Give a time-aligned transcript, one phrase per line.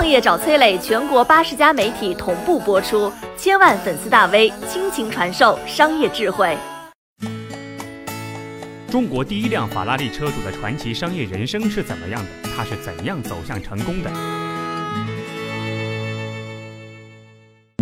[0.00, 6.56] 创业找崔磊，全国八十家媒体同步播出，千万粉丝大 V 倾情传授商业智慧。
[8.90, 12.48] 中国第一辆法拉利车主的传奇商业人生是怎么样的？
[12.56, 14.10] 他是怎样走向成功的？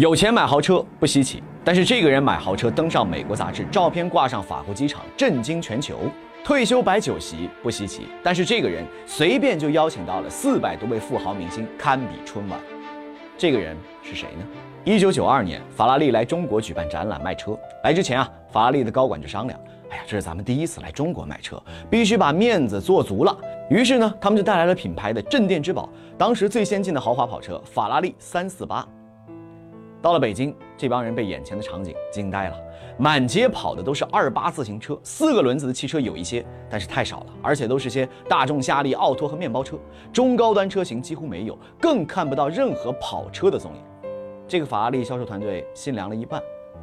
[0.00, 6.10] 有钱买豪车不稀奇，但是这个人买豪车登上美国杂志，照片挂上法国机场，震惊全球。
[6.44, 12.58] 退休摆酒席不稀奇，但是这个人随便就邀请到了四百多位富豪明星，堪比春晚。
[13.36, 14.44] 这个人是谁呢？
[14.84, 17.58] 一九九二年，法拉利来中国举办展览卖车。
[17.84, 19.60] 来之前啊，法拉利的高管就商量：
[19.90, 23.36] 哎呀，这是咱们第一次来中国卖车，必须把面子做足了。
[23.68, 28.86] 于是呢，他们就带来了品牌的镇店之宝，当时最先进的豪华跑车法拉利三四八。
[30.00, 32.56] 到了北京，这帮人被眼前的场景惊呆了。
[32.98, 39.76] 满街跑的都是二八自行车，四个轮子的汽车有一些，但是太少了，而且都是些大众夏利、奥拓和面包车，
[40.12, 43.80] 中高端车型几乎没有，更看不到任何跑车的踪影。
[44.48, 46.42] 这个法拉利销售团队心凉了一半，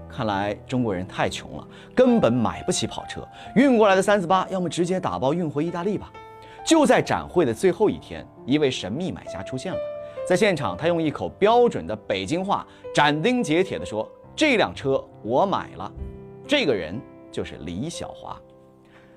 [0.10, 6.12] 看来中国人太穷了，根本买不起跑车，运过来的三四八，要么直接打包运回意大利吧。
[6.66, 9.80] 就在展会的最后一天，一位神秘买家出现了。
[10.26, 15.92] 在现场，他用一口标准的北京话斩钉截铁地说：“这辆车我买了。”
[16.48, 17.00] 这个人
[17.32, 18.36] 就是李小华。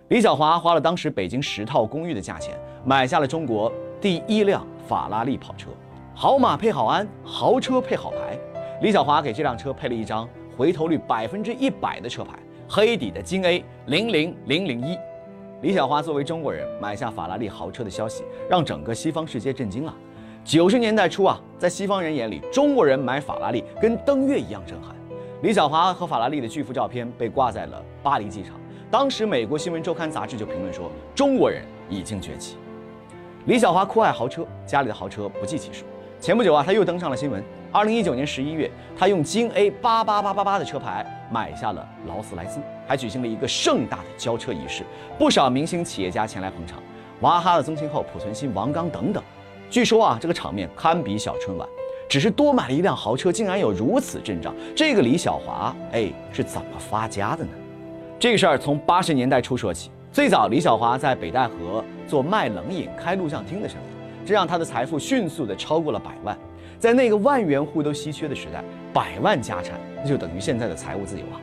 [0.09, 5.70] 李小华花了当时北京十套公寓的价钱，买下了中国第一辆法拉利跑车。
[6.15, 8.39] 好马配好鞍，豪车配好牌。
[8.83, 10.28] 李小华给这辆车配了一张
[10.59, 14.95] 回头率百分之一百的车牌，黑底的京 A 零零零零一。
[15.62, 19.95] 李小华作为中国人买下法拉利豪车的消息，让整个西方世界震惊了。
[20.49, 24.97] 九十年代初啊，在西方人眼里，中国人买法拉利跟登月一样震撼。
[25.43, 28.55] 李小华和法拉利的巨幅照片被挂在了巴黎机场。
[28.91, 32.57] 当时，美国新闻周刊杂志就评论说，中国人已经崛起。
[33.45, 35.85] 李小华酷爱豪车，家里的豪车不计其数。
[36.19, 37.45] 前不久啊，他又登上了新闻。
[37.71, 44.83] 二零一九年十一月，他用京 A 八八八八八的车牌买下了劳斯莱斯，还举行了一个盛大的交车仪式，
[45.19, 46.83] 不少明星企业家前来捧场，
[47.21, 49.22] 娃哈哈的宗庆后、濮存昕、王刚等等。
[49.71, 51.69] 据说啊，这个场面堪比小春晚。
[52.09, 54.55] 只是多买了一辆豪车，竟然有如此阵仗。
[54.75, 57.51] 这个李小华，哎，是怎么发家的呢？
[58.19, 59.91] 这个事儿从八十年代初说起。
[60.11, 66.34] 最早，李小华在北戴河做卖冷饮、开录像厅的生意，这让他的财富迅速的超过了百万。
[66.78, 71.39] 在那个万元户都稀缺的时代，百万家产那就等于现在的财务自由啊！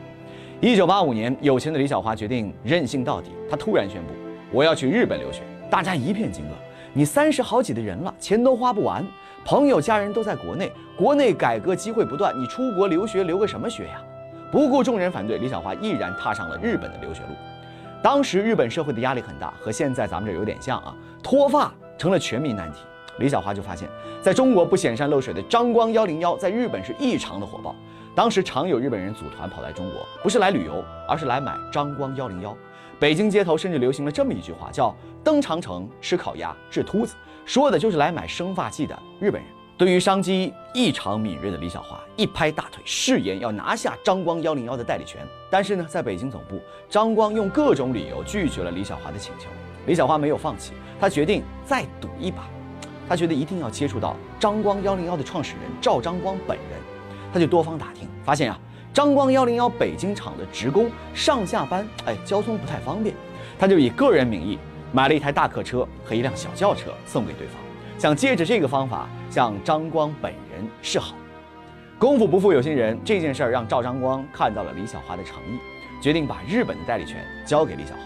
[0.60, 4.08] 一九八五年，有钱的李小华决定任性到底，他突然宣布
[4.50, 6.65] ：“我要去日本留学。”大家一片惊愕。
[6.96, 9.06] 你三十好几的人了，钱都花不完，
[9.44, 14.02] 朋友家人都在国内，国内改革机会不断，你出国留学留个什么学呀？
[14.50, 17.34] 不顾众人反对，李小华毅然踏上了日本的留学路。
[18.02, 22.78] 当时日本社会的压力很大，和现在咱们这有点像啊，脱发成了全民难题。
[23.18, 23.86] 李小华就发现，
[24.22, 27.76] 在中国不显山露水的张光幺零幺，在日本是异常的火爆。
[28.14, 32.56] 当时常有日本人组团跑来中国，不是来旅游，而是来买张光幺零幺。
[32.98, 37.14] 北京街头甚至流行了这么一句话，叫“登长城吃烤鸭治秃子”，
[37.44, 39.50] 说的就是来买生发剂的日本人。
[39.76, 45.20] 对于商机异常敏锐的李小华，一拍大腿，誓言要拿下张光幺零幺的代理权。
[45.50, 46.58] 但是呢，在北京总部，
[46.88, 49.50] 张光用各种理由拒绝了李小华的请求。
[49.86, 52.48] 李小华没有放弃，他决定再赌一把。
[53.06, 56.80] 他觉得一定要接触到张光幺零幺的创始人赵张光本人，
[57.30, 58.58] 他就多方打听，发现啊。
[58.96, 63.14] 张光幺零幺北京厂的职工上下班，哎，交通不太方便，
[63.58, 64.58] 他就以个人名义
[64.90, 67.56] 买了一台大客车和一辆小轿车送给对方，
[67.98, 71.14] 想借着这个方法向张光本人示好。
[71.98, 78.00] 功夫不负有心人，这件事儿让赵张光看到了李小华的诚意，决定把日本的代理权交给李小华。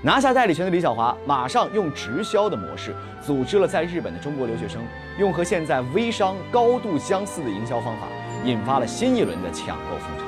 [0.00, 4.80] 拿下代理权的李小华，马上用直销的模式组织了在日本的中国留学生，
[5.18, 8.06] 用和现在微商高度相似的营销方法。
[8.44, 10.24] 引发了新一轮的抢购风潮，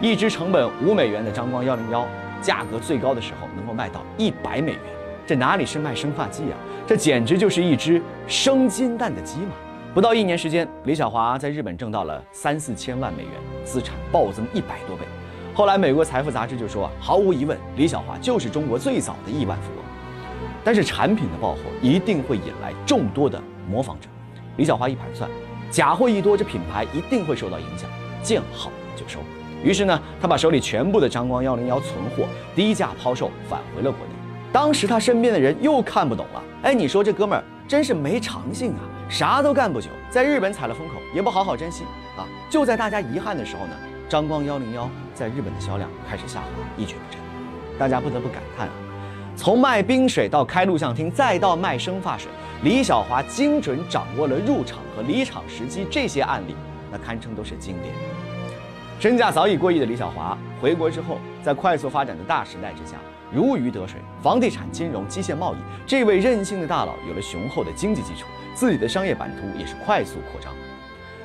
[0.00, 2.06] 一支成本五美元的张光幺零幺，
[2.42, 4.80] 价格最高的时候能够卖到一百美元，
[5.26, 6.56] 这哪里是卖生发剂啊？
[6.86, 9.52] 这简直就是一只生金蛋的鸡嘛！
[9.94, 13.32] 不到一年时间，李小华在日本挣到了三四千万美元，
[13.64, 15.02] 资产暴增一百多倍。
[15.54, 19.84] 后来美国财富杂志就说，毫无疑问，李小华就是中国最早的亿万富翁。
[20.62, 24.08] 但是产品的爆火一定会引来众多的模仿者。
[24.56, 25.28] 李小华一盘算。
[25.70, 27.88] 假货一多，这品牌一定会受到影响，
[28.22, 29.20] 见好就收。
[29.62, 32.24] 于是呢，他把手里全部的张光幺零幺存货
[32.54, 34.12] 低价抛售，返回了国内。
[34.52, 38.80] 当时他身边的人又看不懂了，哎，你说这哥们儿真是没长性啊，
[39.10, 41.84] 啥都干不久，在日本踩了风口，也不好好珍惜
[42.16, 42.24] 啊。
[42.48, 43.72] 就在大家遗憾的时候呢，
[44.08, 47.20] 张光幺零幺在日本的销量开始下滑，一蹶不振。
[47.78, 48.72] 大家不得不感叹啊，
[49.36, 52.30] 从卖冰水到开录像厅，再到卖生发水。
[52.64, 56.56] 李小华精准掌握了入场和离场时机，这些案例
[56.90, 57.94] 那堪称都是经典。
[58.98, 62.96] 身价早已过亿的李小华回国之后，在快速发展的大时代之下，
[63.32, 64.00] 如鱼得水。
[64.20, 65.56] 房地产、金融、机械贸易，
[65.86, 70.52] 这位任性的大佬有了雄厚的经济基础，自己的商业版图也是快速扩张。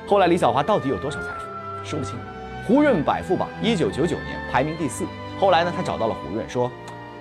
[0.06, 2.16] 后来，李小华到底有多少财富，说不清。
[2.64, 5.04] 胡润百富榜一九九九年排名第四。
[5.40, 6.70] 后来呢，他找到了胡润，说：“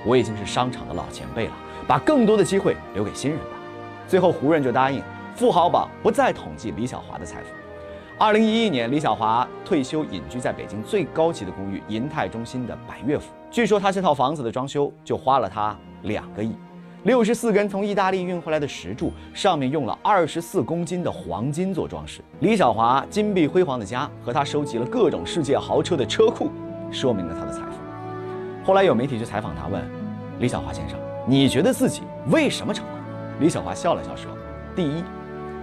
[0.06, 1.54] 我已经是商场的老前辈了，
[1.88, 3.46] 把更多的机会留给新人吧。”
[4.08, 5.02] 最后，胡润就答应，
[5.36, 7.48] 富豪榜不再统计李小华的财富。
[8.20, 13.34] 二零一一年，李小华退休，隐居在北京最高级的公寓银泰中心的百悦府。
[13.50, 16.56] 据说他这套房子的装修就花了他两个亿。
[17.04, 22.22] 六十四根从意大利运回来的石柱，上面用了二十四公斤的黄金做装饰。
[22.40, 26.50] 李小华金碧辉煌的家和他收集了各种世界豪车的车库，
[26.92, 28.66] 说明了他的财富。
[28.66, 29.84] 后来有媒体去采访他，问
[30.40, 30.98] 李小华先生
[31.28, 32.96] ：“你觉得自己为什么成功？”
[33.40, 34.32] 李小华笑了笑说
[34.76, 35.04] ：“第一，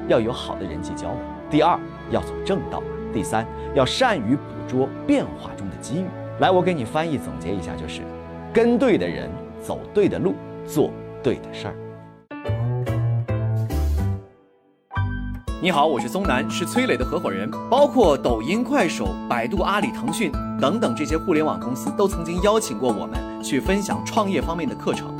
[0.08, 1.16] 要有好的人际交往；
[1.48, 1.78] 第二，
[2.10, 2.80] 要走正道；
[3.12, 6.06] 第三，要善于捕捉变化中的机遇。
[6.40, 8.02] 来，我给你翻译总结一下，就是
[8.52, 9.30] 跟对的人，
[9.62, 10.34] 走对的路，
[10.66, 10.90] 做
[11.22, 11.74] 对的事儿。”
[15.62, 17.48] 你好，我是松南，是崔磊的合伙人。
[17.70, 25.19] 包括抖音、快手、百度、阿里、腾讯等等这些互联网公司，都曾经邀请过我们去分享创业方面的课程。